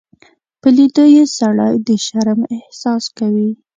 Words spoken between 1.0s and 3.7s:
یې سړی د شرم احساس کوي.